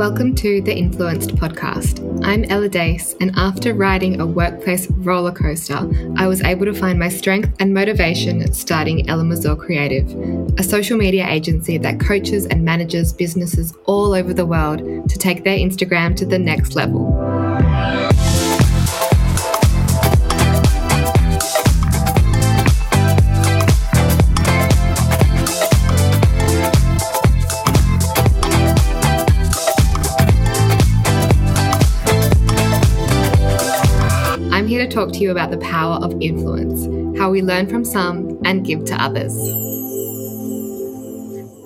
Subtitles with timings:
[0.00, 2.00] Welcome to the Influenced podcast.
[2.24, 5.78] I'm Ela Dace, and after riding a workplace roller coaster,
[6.16, 10.08] I was able to find my strength and motivation starting Ela Mazur Creative,
[10.58, 14.78] a social media agency that coaches and manages businesses all over the world
[15.10, 17.29] to take their Instagram to the next level.
[35.00, 36.84] Talk to you about the power of influence,
[37.18, 39.32] how we learn from some and give to others.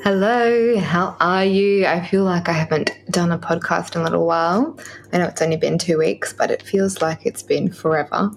[0.05, 1.85] Hello, how are you?
[1.85, 4.79] I feel like I haven't done a podcast in a little while.
[5.13, 8.31] I know it's only been two weeks, but it feels like it's been forever.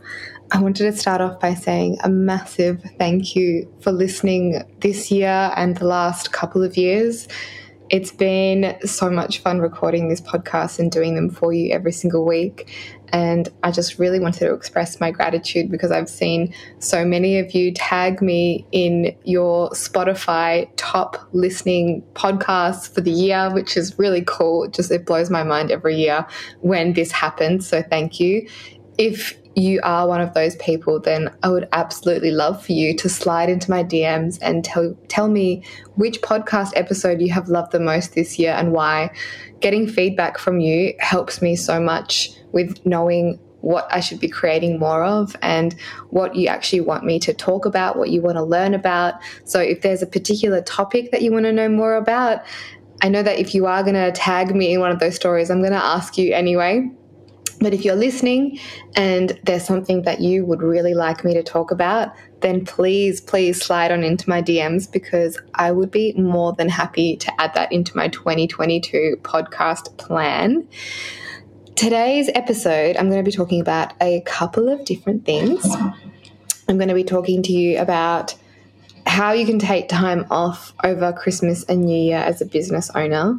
[0.51, 5.51] I wanted to start off by saying a massive thank you for listening this year
[5.55, 7.27] and the last couple of years.
[7.89, 12.25] It's been so much fun recording this podcast and doing them for you every single
[12.25, 12.69] week.
[13.09, 17.53] And I just really wanted to express my gratitude because I've seen so many of
[17.53, 24.23] you tag me in your Spotify top listening podcasts for the year, which is really
[24.25, 24.67] cool.
[24.67, 26.25] Just it blows my mind every year
[26.61, 27.67] when this happens.
[27.67, 28.47] So thank you.
[28.97, 33.09] If you are one of those people, then I would absolutely love for you to
[33.09, 35.63] slide into my DMs and tell tell me
[35.95, 39.09] which podcast episode you have loved the most this year and why.
[39.59, 44.79] Getting feedback from you helps me so much with knowing what I should be creating
[44.79, 45.75] more of and
[46.09, 49.13] what you actually want me to talk about, what you want to learn about.
[49.43, 52.41] So if there's a particular topic that you want to know more about,
[53.03, 55.51] I know that if you are going to tag me in one of those stories,
[55.51, 56.89] I'm going to ask you anyway.
[57.59, 58.59] But if you're listening
[58.95, 63.63] and there's something that you would really like me to talk about, then please, please
[63.63, 67.71] slide on into my DMs because I would be more than happy to add that
[67.71, 70.67] into my 2022 podcast plan.
[71.77, 75.63] Today's episode, I'm going to be talking about a couple of different things.
[76.67, 78.33] I'm going to be talking to you about
[79.05, 83.37] how you can take time off over Christmas and New Year as a business owner.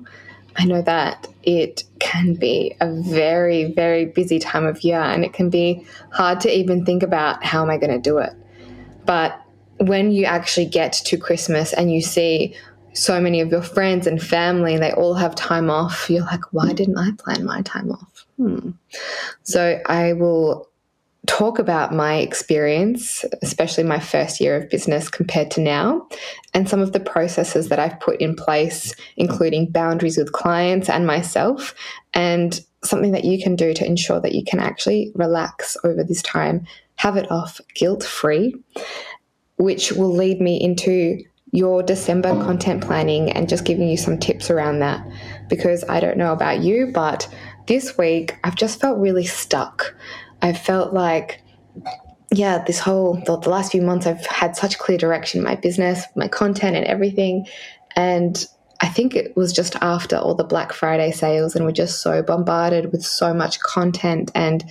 [0.54, 5.32] I know that it can be a very, very busy time of year and it
[5.32, 8.34] can be hard to even think about how am I going to do it.
[9.04, 9.36] But
[9.78, 12.54] when you actually get to Christmas and you see
[12.92, 16.72] so many of your friends and family, they all have time off, you're like, why
[16.72, 18.26] didn't I plan my time off?
[18.36, 18.70] Hmm.
[19.42, 20.68] So I will
[21.26, 26.08] talk about my experience, especially my first year of business compared to now,
[26.54, 31.06] and some of the processes that I've put in place, including boundaries with clients and
[31.06, 31.74] myself,
[32.14, 36.22] and something that you can do to ensure that you can actually relax over this
[36.22, 36.66] time,
[36.96, 38.54] have it off guilt free,
[39.58, 41.18] which will lead me into
[41.52, 45.06] your December content planning and just giving you some tips around that.
[45.48, 47.32] Because I don't know about you, but
[47.66, 49.94] this week I've just felt really stuck.
[50.42, 51.42] I felt like,
[52.32, 56.04] yeah, this whole, the, the last few months, I've had such clear direction my business,
[56.14, 57.46] my content, and everything.
[57.96, 58.44] And
[58.80, 62.22] I think it was just after all the Black Friday sales, and we're just so
[62.22, 64.30] bombarded with so much content.
[64.34, 64.70] And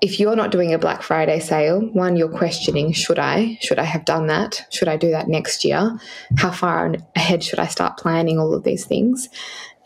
[0.00, 3.58] if you're not doing a Black Friday sale, one, you're questioning should I?
[3.60, 4.66] Should I have done that?
[4.70, 5.98] Should I do that next year?
[6.36, 9.28] How far ahead should I start planning all of these things?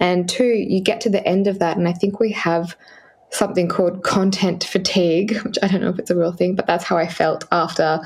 [0.00, 2.76] And two, you get to the end of that, and I think we have
[3.30, 6.84] something called content fatigue, which I don't know if it's a real thing, but that's
[6.84, 8.00] how I felt after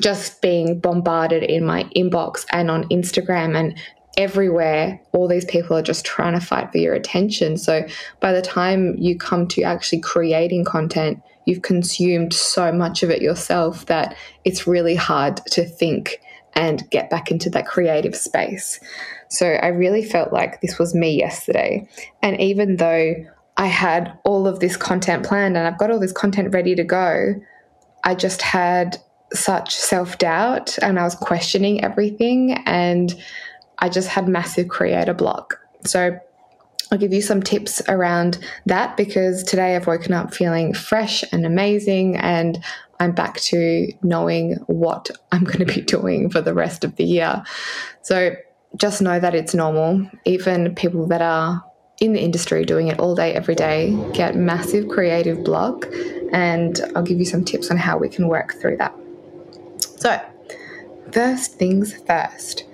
[0.00, 3.78] just being bombarded in my inbox and on Instagram and
[4.16, 5.00] everywhere.
[5.12, 7.56] All these people are just trying to fight for your attention.
[7.56, 7.86] So
[8.20, 13.22] by the time you come to actually creating content, you've consumed so much of it
[13.22, 16.20] yourself that it's really hard to think
[16.54, 18.80] and get back into that creative space.
[19.28, 21.86] So I really felt like this was me yesterday.
[22.22, 23.14] And even though
[23.56, 26.84] I had all of this content planned and I've got all this content ready to
[26.84, 27.34] go.
[28.04, 28.98] I just had
[29.32, 33.14] such self doubt and I was questioning everything and
[33.78, 35.60] I just had massive creator block.
[35.84, 36.18] So
[36.90, 41.44] I'll give you some tips around that because today I've woken up feeling fresh and
[41.44, 42.62] amazing and
[43.00, 47.04] I'm back to knowing what I'm going to be doing for the rest of the
[47.04, 47.42] year.
[48.02, 48.36] So
[48.76, 50.08] just know that it's normal.
[50.24, 51.64] Even people that are
[52.00, 55.86] in the industry doing it all day, every day, get massive creative block.
[56.32, 58.94] And I'll give you some tips on how we can work through that.
[59.78, 60.20] So,
[61.12, 62.64] first things first.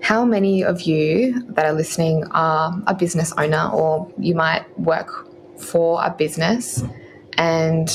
[0.00, 5.26] How many of you that are listening are a business owner or you might work
[5.58, 6.82] for a business
[7.36, 7.90] and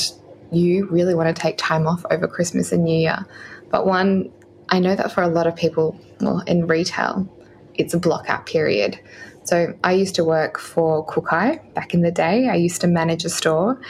[0.52, 3.26] you really want to take time off over Christmas and New Year?
[3.70, 4.30] But one,
[4.68, 7.28] I know that for a lot of people, well, in retail,
[7.74, 9.00] it's a block out period
[9.44, 12.48] So I used to work for Kookai back in the day.
[12.48, 13.80] I used to manage a store,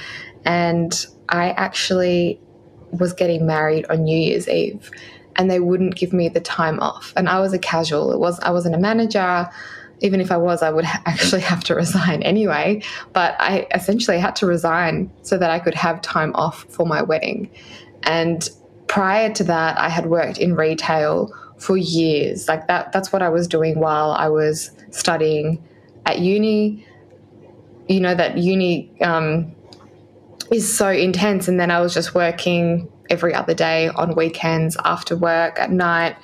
[0.45, 2.41] and I actually
[2.91, 4.91] was getting married on New Year's Eve,
[5.37, 7.13] and they wouldn't give me the time off.
[7.17, 8.13] And I was a casual.
[8.13, 9.49] It was I wasn't a manager.
[10.01, 12.83] Even if I was, I would actually have to resign anyway.
[13.13, 17.03] But I essentially had to resign so that I could have time off for my
[17.03, 17.51] wedding.
[18.03, 18.49] And
[18.87, 22.49] prior to that, I had worked in retail for years.
[22.49, 25.63] Like that, that's what I was doing while I was studying
[26.07, 26.87] at uni.
[27.89, 29.55] You know, that uni um,
[30.51, 31.49] is so intense.
[31.49, 36.17] And then I was just working every other day on weekends, after work, at night,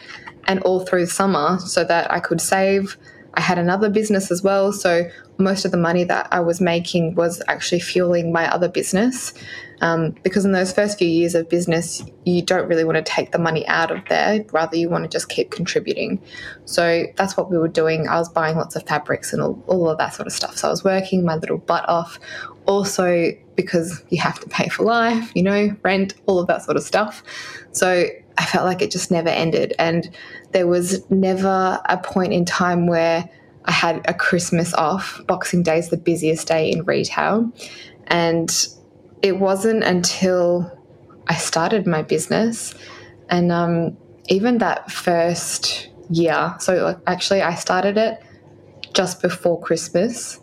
[0.44, 2.96] and all through summer so that I could save.
[3.34, 4.72] I had another business as well.
[4.72, 9.32] So most of the money that I was making was actually fueling my other business.
[9.82, 13.32] Um, because in those first few years of business, you don't really want to take
[13.32, 14.44] the money out of there.
[14.52, 16.20] Rather, you want to just keep contributing.
[16.66, 18.06] So that's what we were doing.
[18.06, 20.58] I was buying lots of fabrics and all, all of that sort of stuff.
[20.58, 22.18] So I was working my little butt off.
[22.66, 23.30] Also,
[23.62, 26.82] because you have to pay for life, you know, rent, all of that sort of
[26.82, 27.22] stuff.
[27.72, 28.06] So
[28.38, 29.74] I felt like it just never ended.
[29.78, 30.10] And
[30.52, 33.28] there was never a point in time where
[33.64, 35.20] I had a Christmas off.
[35.26, 37.52] Boxing Day is the busiest day in retail.
[38.06, 38.50] And
[39.22, 40.76] it wasn't until
[41.28, 42.74] I started my business
[43.28, 43.96] and um,
[44.28, 46.54] even that first year.
[46.58, 48.20] So actually, I started it
[48.94, 50.40] just before Christmas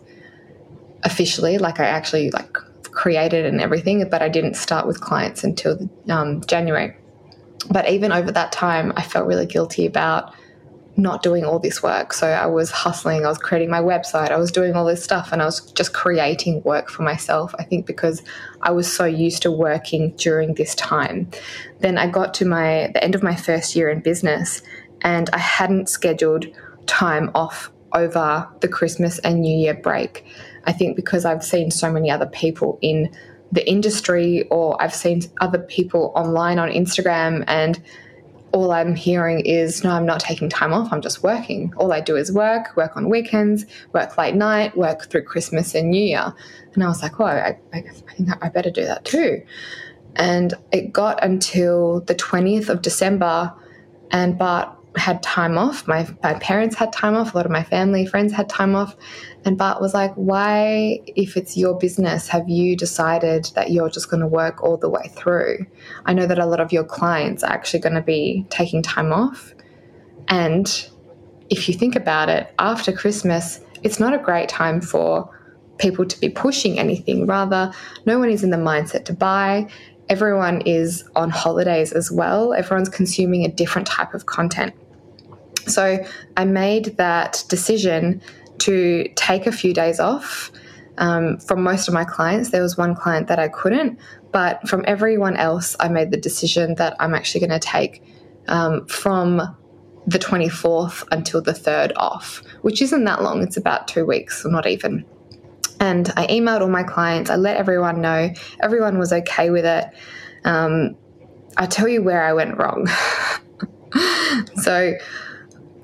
[1.02, 1.58] officially.
[1.58, 2.56] Like I actually like
[2.98, 6.96] created and everything, but I didn't start with clients until um, January.
[7.70, 10.34] But even over that time, I felt really guilty about
[10.96, 12.12] not doing all this work.
[12.12, 15.28] So I was hustling, I was creating my website, I was doing all this stuff,
[15.30, 17.54] and I was just creating work for myself.
[17.60, 18.20] I think because
[18.62, 21.30] I was so used to working during this time.
[21.78, 24.60] Then I got to my the end of my first year in business,
[25.02, 26.46] and I hadn't scheduled
[26.86, 30.24] time off over the Christmas and New Year break.
[30.64, 33.14] I think because I've seen so many other people in
[33.50, 37.82] the industry, or I've seen other people online on Instagram and
[38.52, 40.92] all I'm hearing is, no, I'm not taking time off.
[40.92, 41.72] I'm just working.
[41.76, 45.90] All I do is work, work on weekends, work late night, work through Christmas and
[45.90, 46.34] New Year.
[46.74, 47.82] And I was like, oh, I, I,
[48.16, 49.42] think I better do that too.
[50.16, 53.52] And it got until the 20th of December,
[54.10, 55.86] and Bart had time off.
[55.86, 57.32] My, my parents had time off.
[57.32, 58.96] A lot of my family, friends had time off.
[59.44, 64.10] And Bart was like, Why, if it's your business, have you decided that you're just
[64.10, 65.66] going to work all the way through?
[66.06, 69.12] I know that a lot of your clients are actually going to be taking time
[69.12, 69.54] off.
[70.28, 70.88] And
[71.50, 75.30] if you think about it, after Christmas, it's not a great time for
[75.78, 77.26] people to be pushing anything.
[77.26, 77.72] Rather,
[78.04, 79.68] no one is in the mindset to buy.
[80.08, 82.52] Everyone is on holidays as well.
[82.52, 84.74] Everyone's consuming a different type of content.
[85.68, 86.04] So
[86.36, 88.20] I made that decision
[88.58, 90.50] to take a few days off.
[90.98, 94.00] Um, from most of my clients, there was one client that I couldn't,
[94.32, 98.02] but from everyone else, I made the decision that I'm actually going to take
[98.48, 99.56] um, from
[100.08, 103.42] the 24th until the 3rd off, which isn't that long.
[103.42, 105.04] It's about two weeks, or not even.
[105.80, 108.30] And I emailed all my clients, I let everyone know.
[108.60, 109.84] Everyone was okay with it.
[110.44, 110.96] Um,
[111.56, 112.88] I'll tell you where I went wrong.
[114.62, 114.94] so,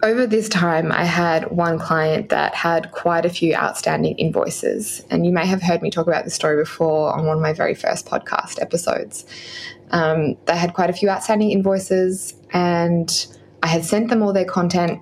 [0.05, 5.03] over this time, I had one client that had quite a few outstanding invoices.
[5.11, 7.55] And you may have heard me talk about this story before on one of my
[7.55, 9.25] very first podcast episodes.
[9.93, 13.27] Um, they had quite a few outstanding invoices, and
[13.63, 15.01] I had sent them all their content.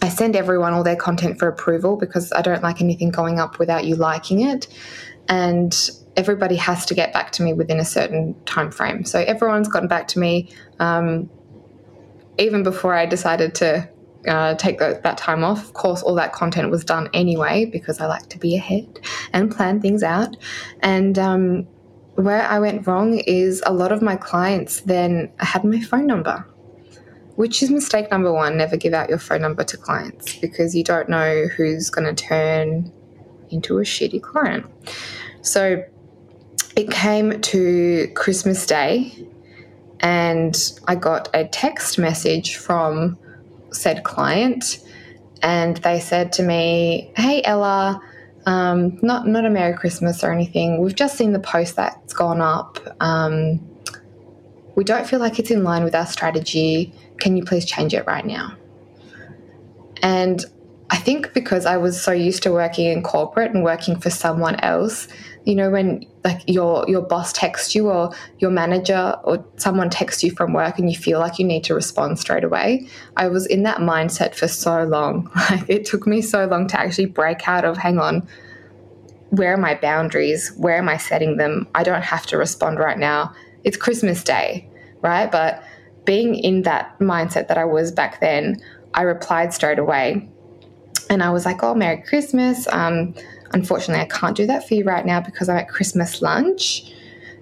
[0.00, 3.58] I send everyone all their content for approval because I don't like anything going up
[3.58, 4.68] without you liking it.
[5.28, 9.04] And everybody has to get back to me within a certain time frame.
[9.04, 10.50] So everyone's gotten back to me.
[10.78, 11.28] Um,
[12.38, 13.88] even before I decided to
[14.26, 15.64] uh, take the, that time off.
[15.64, 19.00] Of course, all that content was done anyway because I like to be ahead
[19.32, 20.36] and plan things out.
[20.80, 21.66] And um,
[22.14, 26.46] where I went wrong is a lot of my clients then had my phone number,
[27.36, 28.56] which is mistake number one.
[28.56, 32.24] Never give out your phone number to clients because you don't know who's going to
[32.24, 32.92] turn
[33.50, 34.66] into a shitty client.
[35.42, 35.84] So
[36.76, 39.28] it came to Christmas Day
[40.00, 43.18] and I got a text message from
[43.74, 44.78] said client,
[45.42, 48.00] and they said to me, "Hey Ela,
[48.46, 50.80] um, not not a Merry Christmas or anything.
[50.80, 52.78] We've just seen the post that's gone up.
[53.00, 53.60] Um,
[54.74, 56.92] we don't feel like it's in line with our strategy.
[57.18, 58.52] Can you please change it right now?"
[60.02, 60.44] And
[60.90, 64.56] I think because I was so used to working in corporate and working for someone
[64.60, 65.08] else,
[65.44, 70.24] you know, when like your your boss texts you or your manager or someone texts
[70.24, 72.88] you from work and you feel like you need to respond straight away.
[73.16, 75.30] I was in that mindset for so long.
[75.50, 78.26] Like it took me so long to actually break out of hang on,
[79.30, 80.52] where are my boundaries?
[80.56, 81.68] Where am I setting them?
[81.74, 83.34] I don't have to respond right now.
[83.62, 84.66] It's Christmas Day,
[85.02, 85.30] right?
[85.30, 85.62] But
[86.06, 88.62] being in that mindset that I was back then,
[88.94, 90.28] I replied straight away.
[91.10, 92.66] And I was like, oh, Merry Christmas.
[92.68, 93.14] Um,
[93.54, 96.92] unfortunately, I can't do that for you right now because I'm at Christmas lunch.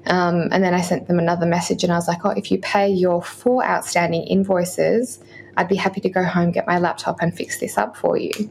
[0.07, 2.59] Um, and then I sent them another message and I was like, oh, if you
[2.59, 5.21] pay your four outstanding invoices,
[5.57, 8.51] I'd be happy to go home, get my laptop, and fix this up for you.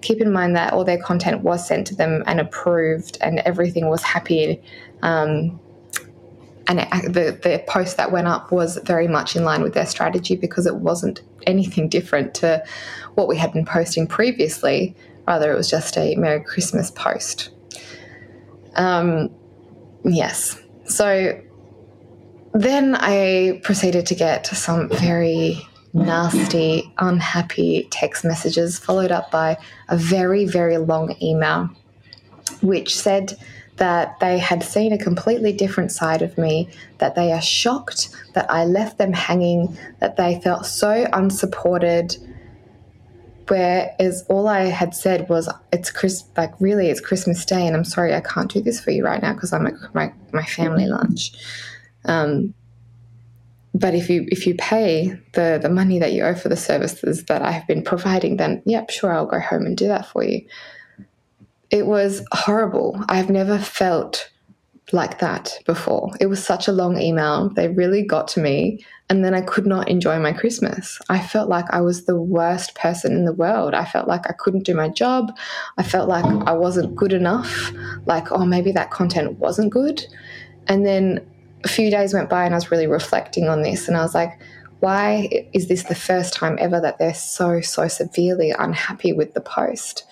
[0.00, 3.88] Keep in mind that all their content was sent to them and approved, and everything
[3.88, 4.62] was happy.
[5.02, 5.60] Um,
[6.68, 9.86] and it, the the post that went up was very much in line with their
[9.86, 12.64] strategy because it wasn't anything different to
[13.14, 14.94] what we had been posting previously.
[15.26, 17.50] Rather, it was just a Merry Christmas post.
[18.76, 19.30] Um,
[20.04, 20.60] yes.
[20.86, 21.40] So
[22.52, 29.56] then I proceeded to get some very nasty, unhappy text messages, followed up by
[29.88, 31.70] a very, very long email,
[32.60, 33.36] which said
[33.76, 36.68] that they had seen a completely different side of me,
[36.98, 42.16] that they are shocked that I left them hanging, that they felt so unsupported.
[43.48, 47.84] Whereas all I had said was, "It's Chris, like really, it's Christmas Day, and I'm
[47.84, 50.86] sorry I can't do this for you right now because I'm at my my family
[50.86, 51.32] lunch."
[52.04, 52.54] Um,
[53.74, 57.24] but if you if you pay the the money that you owe for the services
[57.24, 60.24] that I have been providing, then yep, sure, I'll go home and do that for
[60.24, 60.46] you
[61.70, 63.02] it was horrible.
[63.08, 64.30] I've never felt
[64.92, 66.10] like that before.
[66.20, 67.48] It was such a long email.
[67.48, 68.84] They really got to me.
[69.08, 71.00] And then I could not enjoy my Christmas.
[71.08, 73.74] I felt like I was the worst person in the world.
[73.74, 75.36] I felt like I couldn't do my job.
[75.78, 77.72] I felt like I wasn't good enough.
[78.06, 80.04] Like, oh, maybe that content wasn't good.
[80.68, 81.24] And then
[81.64, 83.88] a few days went by and I was really reflecting on this.
[83.88, 84.40] And I was like,
[84.80, 89.40] why is this the first time ever that they're so, so severely unhappy with the
[89.40, 90.04] post?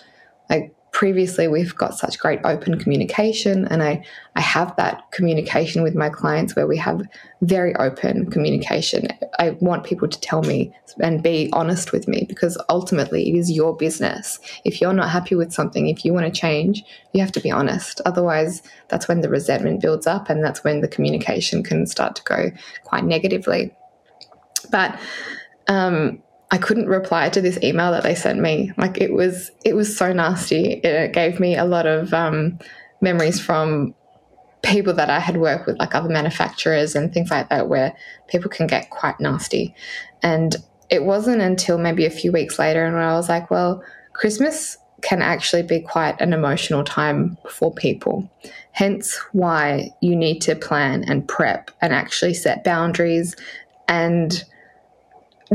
[0.49, 4.01] Like, previously we've got such great open communication and I,
[4.37, 7.01] I have that communication with my clients where we have
[7.41, 9.09] very open communication.
[9.37, 13.51] I want people to tell me and be honest with me because ultimately it is
[13.51, 14.39] your business.
[14.63, 17.51] If you're not happy with something, if you want to change, you have to be
[17.51, 17.99] honest.
[18.05, 22.23] Otherwise, that's when the resentment builds up and that's when the communication can start to
[22.23, 22.51] go
[22.85, 23.75] quite negatively.
[24.71, 24.97] But
[25.67, 28.71] um, I couldn't reply to this email that they sent me.
[28.77, 30.73] Like it was, it was so nasty.
[30.73, 32.59] It gave me a lot of um,
[33.01, 33.95] memories from
[34.61, 37.95] people that I had worked with, like other manufacturers and things like that, where
[38.27, 39.75] people can get quite nasty.
[40.21, 40.55] And
[40.89, 43.83] it wasn't until maybe a few weeks later, and when I was like, well,
[44.13, 48.29] Christmas can actually be quite an emotional time for people.
[48.71, 53.35] Hence, why you need to plan and prep and actually set boundaries
[53.87, 54.43] and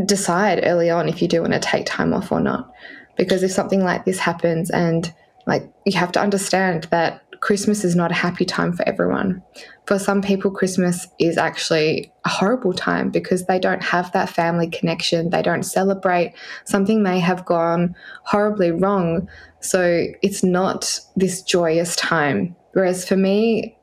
[0.05, 2.73] decide early on if you do want to take time off or not.
[3.17, 5.13] Because if something like this happens and
[5.47, 9.43] like you have to understand that Christmas is not a happy time for everyone.
[9.87, 14.69] For some people, Christmas is actually a horrible time because they don't have that family
[14.69, 15.31] connection.
[15.31, 16.35] They don't celebrate.
[16.65, 19.29] Something may have gone horribly wrong.
[19.61, 22.55] So it's not this joyous time.
[22.73, 23.77] Whereas for me,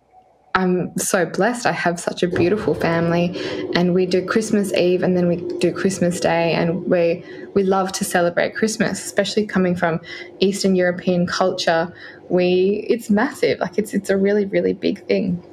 [0.58, 1.68] I'm so blessed.
[1.68, 3.40] I have such a beautiful family,
[3.76, 7.24] and we do Christmas Eve and then we do Christmas Day, and we
[7.54, 10.00] we love to celebrate Christmas, especially coming from
[10.40, 11.94] Eastern European culture.
[12.30, 15.44] We it's massive, like it's it's a really really big thing.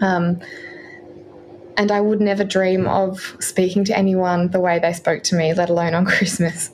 [0.00, 0.40] Um,
[1.76, 5.54] and I would never dream of speaking to anyone the way they spoke to me,
[5.54, 6.70] let alone on Christmas.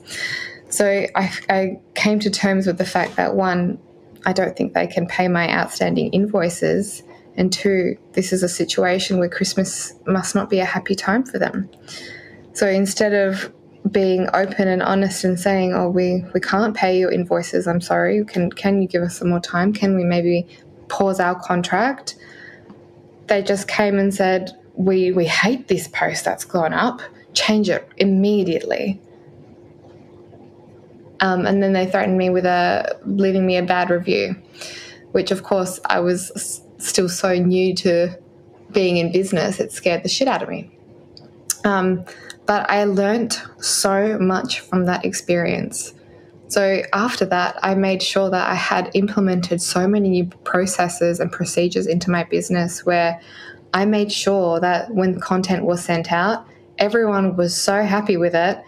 [0.69, 3.77] So I, I came to terms with the fact that one,
[4.25, 7.03] I don't think they can pay my outstanding invoices
[7.35, 11.39] and two, this is a situation where Christmas must not be a happy time for
[11.39, 11.69] them.
[12.53, 13.51] So instead of
[13.89, 17.67] being open and honest and saying, "Oh, we we can't pay your invoices.
[17.67, 18.23] I'm sorry.
[18.25, 19.73] Can can you give us some more time?
[19.73, 20.47] Can we maybe
[20.87, 22.15] pause our contract?"
[23.27, 27.01] They just came and said, "We we hate this post that's gone up.
[27.33, 29.01] Change it immediately."
[31.21, 34.35] Um, and then they threatened me with a leaving me a bad review,
[35.11, 38.17] which of course I was still so new to
[38.71, 40.71] being in business, it scared the shit out of me.
[41.63, 42.05] Um,
[42.45, 45.93] but I learnt so much from that experience.
[46.47, 51.31] So after that, I made sure that I had implemented so many new processes and
[51.31, 53.21] procedures into my business where
[53.73, 56.45] I made sure that when the content was sent out,
[56.77, 58.61] everyone was so happy with it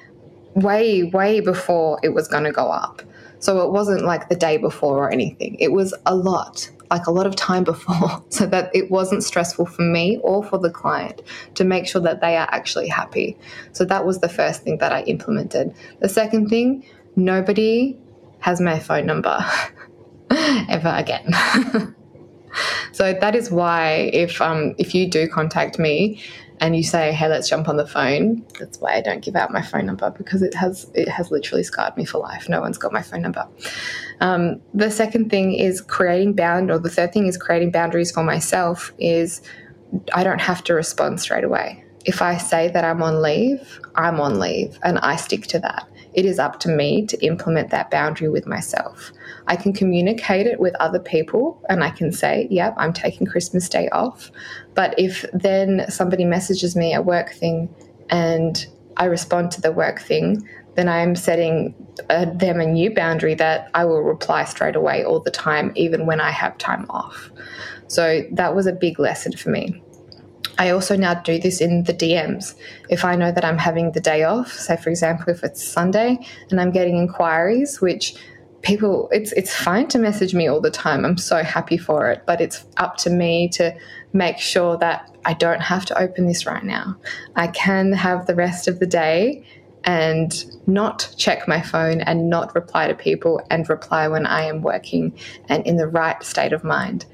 [0.53, 3.01] way, way before it was going to go up.
[3.39, 5.57] So it wasn't like the day before or anything.
[5.59, 9.65] It was a lot, like a lot of time before, so that it wasn't stressful
[9.65, 11.21] for me or for the client
[11.55, 13.37] to make sure that they are actually happy.
[13.71, 15.73] So that was the first thing that I implemented.
[15.99, 16.85] The second thing,
[17.15, 17.97] nobody
[18.39, 19.37] has my phone number
[20.29, 21.31] ever again.
[22.91, 26.21] so that is why if um, if you do contact me
[26.63, 29.51] and you say, "Hey, let's jump on the phone," that's why I don't give out
[29.51, 32.47] my phone number because it has it has literally scarred me for life.
[32.47, 33.45] No one's got my phone number.
[34.21, 38.23] Um, the second thing is creating bound, or the third thing is creating boundaries for
[38.23, 38.93] myself.
[38.97, 39.41] Is
[40.13, 41.83] I don't have to respond straight away.
[42.05, 45.87] If I say that I'm on leave, I'm on leave, and I stick to that
[46.13, 49.11] it is up to me to implement that boundary with myself.
[49.47, 53.67] I can communicate it with other people and I can say, yep, I'm taking Christmas
[53.67, 54.31] Day off.
[54.73, 57.73] But if then somebody messages me a work thing
[58.09, 58.65] and
[58.97, 61.75] I respond to the work thing, then I'm setting
[62.09, 66.05] a, them a new boundary that I will reply straight away all the time, even
[66.05, 67.29] when I have time off.
[67.87, 69.81] So that was a big lesson for me.
[70.57, 72.55] I also now do this in the DMs.
[72.89, 76.19] If I know that I'm having the day off, say for example, if it's Sunday
[76.51, 78.15] and I'm getting inquiries, which
[78.63, 81.05] people it's it's fine to message me all the time.
[81.05, 83.75] I'm so happy for it, but it's up to me to
[84.13, 86.97] make sure that I don't have to open this right now.
[87.35, 89.45] I can have the rest of the day
[89.83, 94.61] and not check my phone and not reply to people and reply when I am
[94.61, 95.13] working
[95.49, 97.05] and in the right state of mind.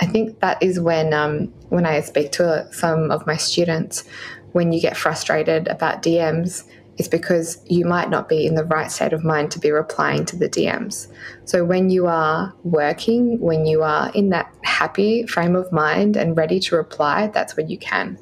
[0.00, 4.04] I think that is when um, when I speak to some of my students,
[4.52, 6.64] when you get frustrated about DMs,
[6.98, 10.24] it's because you might not be in the right state of mind to be replying
[10.26, 11.08] to the DMs.
[11.44, 16.36] So when you are working, when you are in that happy frame of mind and
[16.36, 18.18] ready to reply, that's when you can.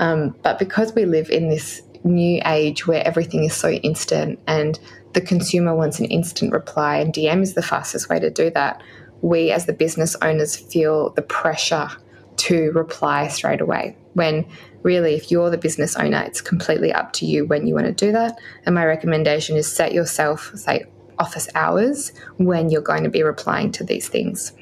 [0.00, 4.80] Um, but because we live in this new age where everything is so instant and
[5.12, 8.80] the consumer wants an instant reply, and DM is the fastest way to do that
[9.22, 11.88] we as the business owners feel the pressure
[12.36, 13.96] to reply straight away.
[14.14, 14.46] When
[14.82, 17.92] really, if you're the business owner, it's completely up to you when you want to
[17.92, 18.38] do that.
[18.64, 20.86] And my recommendation is set yourself, say,
[21.18, 24.52] office hours when you're going to be replying to these things.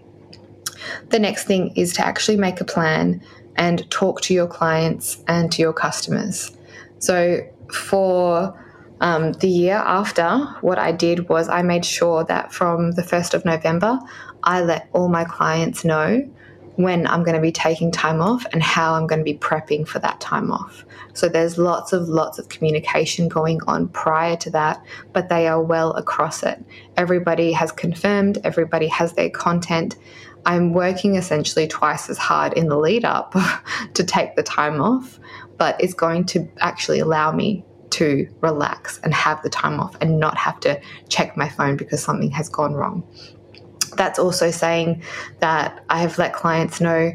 [1.11, 3.23] The next thing is to actually make a plan
[3.57, 6.53] and talk to your clients and to your customers.
[6.99, 7.41] So,
[7.73, 8.59] for
[9.01, 13.35] um, the year after, what I did was I made sure that from the 1st
[13.35, 13.99] of November,
[14.43, 16.29] I let all my clients know
[16.79, 19.87] when I'm going to be taking time off and how I'm going to be prepping
[19.87, 20.85] for that time off.
[21.13, 24.81] So there's lots of lots of communication going on prior to that,
[25.13, 26.65] but they are well across it.
[26.97, 29.97] Everybody has confirmed, everybody has their content.
[30.47, 33.35] I'm working essentially twice as hard in the lead up
[33.95, 35.19] to take the time off,
[35.57, 40.21] but it's going to actually allow me to relax and have the time off and
[40.21, 43.03] not have to check my phone because something has gone wrong
[43.99, 45.03] that's also saying
[45.41, 47.13] that I have let clients know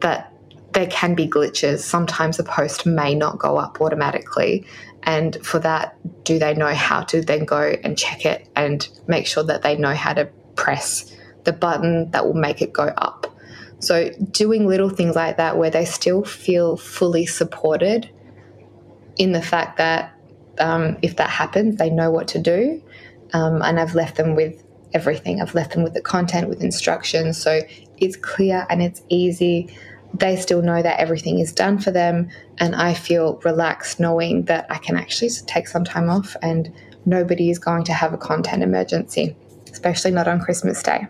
[0.00, 0.32] that
[0.72, 1.80] there can be glitches.
[1.80, 4.66] Sometimes a post may not go up automatically.
[5.02, 9.26] And for that, do they know how to then go and check it and make
[9.26, 13.26] sure that they know how to press the button that will make it go up?
[13.78, 18.10] So, doing little things like that where they still feel fully supported
[19.16, 20.12] in the fact that
[20.58, 22.82] um, if that happens, they know what to do.
[23.32, 24.62] Um, and I've left them with
[24.96, 25.40] everything.
[25.40, 27.36] I've left them with the content, with instructions.
[27.36, 27.60] So
[27.98, 29.68] it's clear and it's easy.
[30.14, 32.30] They still know that everything is done for them.
[32.58, 36.72] And I feel relaxed knowing that I can actually take some time off and
[37.04, 39.36] nobody is going to have a content emergency,
[39.70, 41.06] especially not on Christmas Day.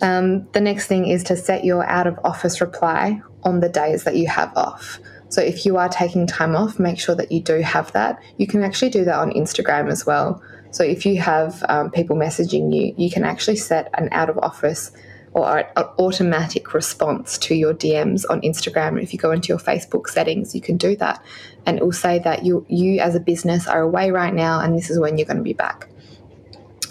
[0.00, 4.04] Um, the next thing is to set your out of office reply on the days
[4.04, 4.98] that you have off.
[5.28, 8.18] So if you are taking time off, make sure that you do have that.
[8.38, 10.42] You can actually do that on Instagram as well.
[10.70, 14.38] So if you have um, people messaging you, you can actually set an out of
[14.38, 14.92] office
[15.32, 19.02] or an automatic response to your DMs on Instagram.
[19.02, 21.22] If you go into your Facebook settings, you can do that,
[21.66, 24.76] and it will say that you you as a business are away right now, and
[24.76, 25.88] this is when you're going to be back.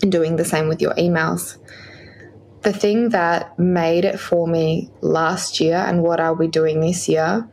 [0.02, 1.58] And doing the same with your emails.
[2.62, 7.08] The thing that made it for me last year, and what I'll be doing this
[7.08, 7.48] year,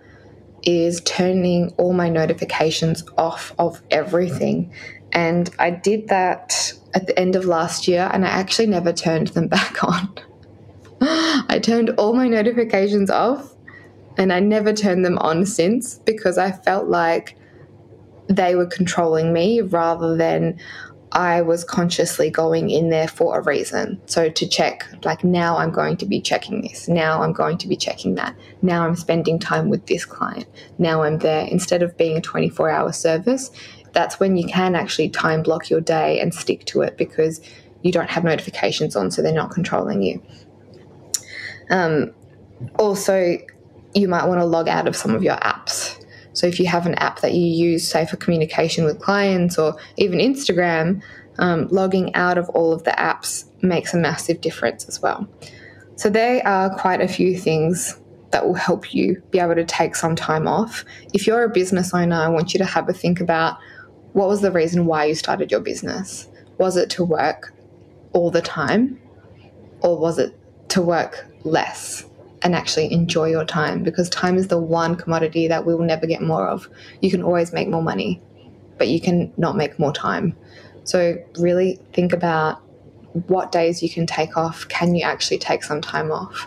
[0.62, 4.72] is turning all my notifications off of everything.
[5.14, 9.28] And I did that at the end of last year and I actually never turned
[9.28, 10.12] them back on.
[11.00, 13.54] I turned all my notifications off
[14.16, 17.36] and I never turned them on since because I felt like
[18.28, 20.58] they were controlling me rather than
[21.12, 24.00] I was consciously going in there for a reason.
[24.06, 26.88] So to check, like now I'm going to be checking this.
[26.88, 28.34] Now I'm going to be checking that.
[28.62, 30.46] Now I'm spending time with this client.
[30.78, 31.46] Now I'm there.
[31.46, 33.52] Instead of being a 24 hour service,
[33.94, 37.40] that's when you can actually time block your day and stick to it because
[37.82, 40.22] you don't have notifications on, so they're not controlling you.
[41.70, 42.12] Um,
[42.78, 43.38] also,
[43.94, 46.00] you might want to log out of some of your apps.
[46.32, 49.76] So if you have an app that you use, say for communication with clients or
[49.96, 51.02] even Instagram,
[51.38, 55.28] um, logging out of all of the apps makes a massive difference as well.
[55.96, 58.00] So there are quite a few things
[58.32, 60.84] that will help you be able to take some time off.
[61.12, 63.58] If you're a business owner, I want you to have a think about
[64.14, 66.28] what was the reason why you started your business?
[66.58, 67.52] Was it to work
[68.12, 68.98] all the time
[69.80, 70.34] or was it
[70.70, 72.06] to work less?
[72.44, 76.06] and actually enjoy your time because time is the one commodity that we will never
[76.06, 76.68] get more of.
[77.00, 78.20] You can always make more money,
[78.76, 80.36] but you can not make more time.
[80.84, 82.60] So, really think about
[83.28, 84.68] what days you can take off.
[84.68, 86.46] Can you actually take some time off?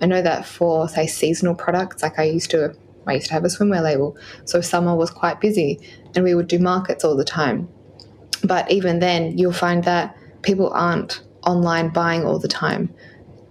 [0.00, 3.44] I know that for, say, seasonal products, like I used to, I used to have
[3.44, 4.16] a swimwear label.
[4.44, 5.80] So, summer was quite busy
[6.14, 7.68] and we would do markets all the time.
[8.42, 12.94] But even then, you'll find that people aren't online buying all the time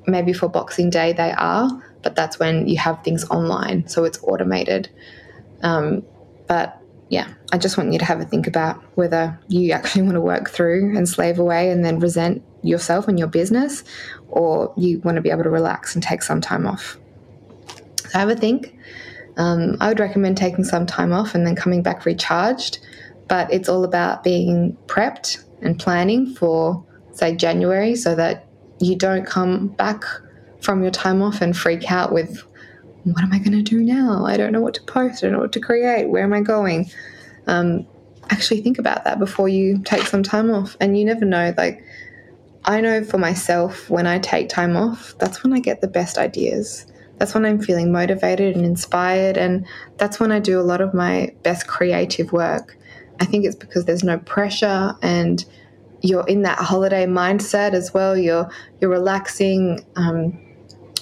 [0.08, 1.70] maybe for Boxing Day they are,
[2.02, 4.90] but that's when you have things online, so it's automated.
[5.62, 6.04] Um,
[6.48, 10.16] but yeah, I just want you to have a think about whether you actually want
[10.16, 13.84] to work through and slave away and then resent yourself and your business,
[14.30, 16.98] or you want to be able to relax and take some time off.
[18.10, 18.78] So have a think.
[19.38, 22.80] Um, I would recommend taking some time off and then coming back recharged,
[23.28, 28.48] but it's all about being prepped and planning for, say, January so that
[28.80, 30.04] you don't come back
[30.62, 32.44] from your time off and freak out with,
[33.04, 34.26] what am I going to do now?
[34.26, 35.24] I don't know what to post.
[35.24, 36.10] I don't know what to create.
[36.10, 36.90] Where am I going?
[37.48, 37.86] Um,
[38.30, 40.78] actually, think about that before you take some time off.
[40.80, 41.54] And you never know.
[41.58, 41.84] Like,
[42.66, 46.18] I know for myself, when I take time off, that's when I get the best
[46.18, 46.86] ideas.
[47.18, 49.38] That's when I'm feeling motivated and inspired.
[49.38, 49.66] And
[49.98, 52.78] that's when I do a lot of my best creative work.
[53.20, 55.44] I think it's because there's no pressure and
[56.04, 58.16] you're in that holiday mindset as well.
[58.18, 58.50] You're
[58.80, 59.84] you're relaxing.
[59.96, 60.40] Um,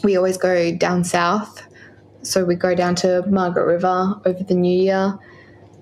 [0.03, 1.67] we always go down south,
[2.21, 5.17] so we go down to Margaret River over the New Year,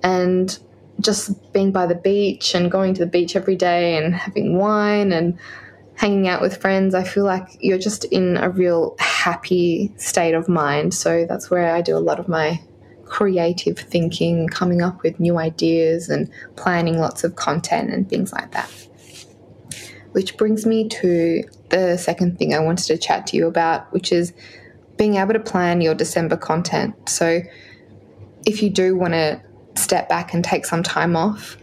[0.04, 0.58] and
[1.02, 5.12] just being by the beach and going to the beach every day and having wine
[5.12, 5.38] and
[6.00, 6.96] hanging out with friends.
[6.96, 10.94] I feel like you're just in a real happy state of mind.
[10.94, 12.62] So that's where I do a lot of my
[13.04, 18.52] creative thinking, coming up with new ideas and planning lots of content and things like
[18.52, 18.72] that.
[20.14, 24.14] Which brings me to the second thing I wanted to chat to you about, which
[24.14, 24.32] is
[24.96, 27.10] being able to plan your December content.
[27.10, 27.42] So,
[28.46, 29.42] if you do want to
[29.76, 31.58] step back and take some time off,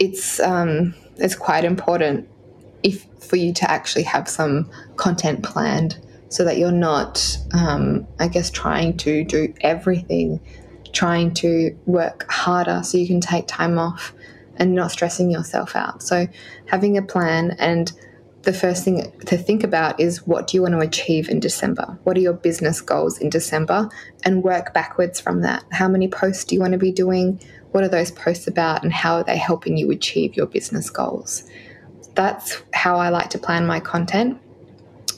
[0.00, 2.28] it's um, it's quite important
[2.86, 8.28] if for you to actually have some content planned, so that you're not, um, I
[8.28, 10.40] guess, trying to do everything,
[10.92, 14.12] trying to work harder, so you can take time off
[14.56, 16.02] and not stressing yourself out.
[16.02, 16.28] So,
[16.66, 17.92] having a plan and
[18.42, 21.98] the first thing to think about is what do you want to achieve in December?
[22.04, 23.88] What are your business goals in December?
[24.24, 25.64] And work backwards from that.
[25.72, 27.40] How many posts do you want to be doing?
[27.72, 28.84] What are those posts about?
[28.84, 31.42] And how are they helping you achieve your business goals?
[32.16, 34.40] That's how I like to plan my content.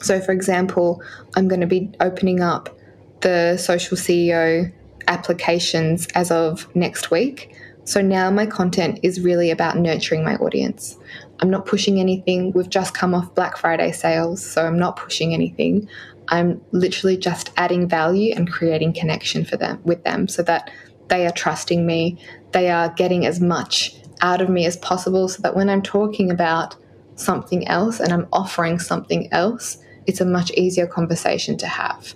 [0.01, 1.01] So, for example,
[1.35, 2.77] I'm going to be opening up
[3.21, 4.71] the Social CEO
[5.07, 7.53] applications as of next week.
[7.83, 10.97] So now my content is really about nurturing my audience.
[11.39, 12.51] I'm not pushing anything.
[12.51, 15.89] We've just come off Black Friday sales, so I'm not pushing anything.
[16.27, 20.69] I'm literally just adding value and creating connection for them with them so that
[21.07, 22.23] they are trusting me.
[22.51, 26.29] They are getting as much out of me as possible so that when I'm talking
[26.29, 26.75] about
[27.19, 29.77] something else and I'm offering something else,
[30.07, 32.13] it's a much easier conversation to have.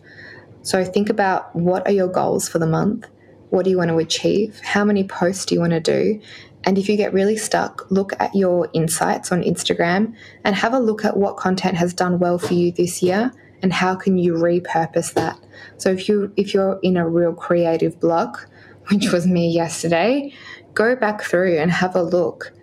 [0.61, 3.07] So think about what are your goals for the month?
[3.49, 4.59] What do you want to achieve?
[4.63, 6.19] How many posts do you want to do?
[6.63, 10.79] And if you get really stuck, look at your insights on Instagram and have a
[10.79, 14.33] look at what content has done well for you this year and how can you
[14.33, 15.37] repurpose that.
[15.77, 18.47] So if you if you're in a real creative block,
[18.89, 20.33] which was me yesterday,
[20.73, 22.53] go back through and have a look.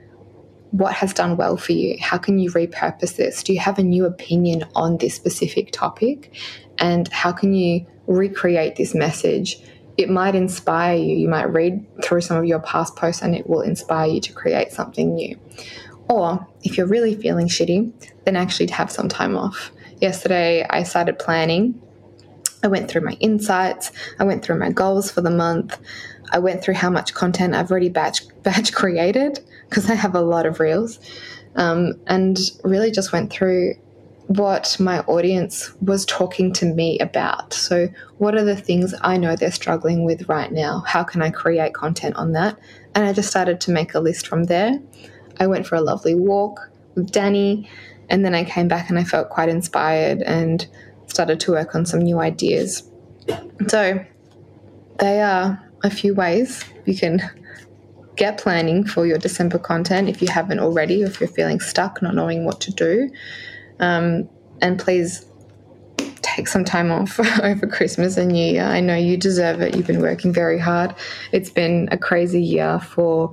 [0.70, 1.96] What has done well for you?
[2.00, 3.42] How can you repurpose this?
[3.42, 6.33] Do you have a new opinion on this specific topic?
[6.78, 9.61] And how can you recreate this message
[10.00, 11.14] it might inspire you.
[11.14, 14.33] You might read through some of your past posts and it will inspire you to
[14.33, 15.38] create something new.
[16.09, 17.92] Or if you're really feeling shitty,
[18.24, 19.70] then actually have some time off.
[20.00, 21.83] Yesterday, I started planning.
[22.62, 25.79] I went through my insights, I went through my goals for the month,
[26.31, 30.20] I went through how much content I've already batch, batch created because I have a
[30.20, 30.99] lot of reels,
[31.57, 33.75] um, and really just went through
[34.27, 37.53] what my audience was talking to me about.
[37.53, 40.85] So, what are the things I know they're struggling with right now?
[40.87, 42.57] How can I create content on that?
[42.94, 44.79] And I just started to make a list from there.
[45.40, 47.68] I went for a lovely walk with Danny.
[48.09, 50.66] And then I came back and I felt quite inspired and
[51.11, 52.88] started to work on some new ideas.
[53.68, 54.05] So,
[54.99, 57.20] they are a few ways you can
[58.16, 62.14] get planning for your December content if you haven't already, if you're feeling stuck, not
[62.14, 63.11] knowing what to do.
[63.79, 64.29] Um,
[64.61, 65.25] and please
[66.20, 68.64] take some time off over Christmas and New Year.
[68.64, 69.75] I know you deserve it.
[69.75, 70.94] You've been working very hard.
[71.33, 73.31] It's been a crazy year for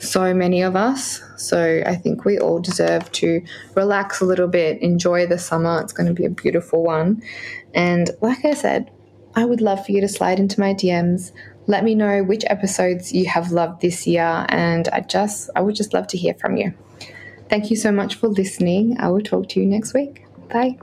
[0.00, 1.22] so many of us.
[1.36, 3.42] So I think we all deserve to
[3.74, 5.80] relax a little bit, enjoy the summer.
[5.80, 7.22] It's going to be a beautiful one.
[7.74, 8.90] And like I said,
[9.34, 11.32] I would love for you to slide into my DMs.
[11.66, 15.76] Let me know which episodes you have loved this year and I just I would
[15.76, 16.74] just love to hear from you.
[17.48, 18.96] Thank you so much for listening.
[18.98, 20.24] I will talk to you next week.
[20.48, 20.76] Bye.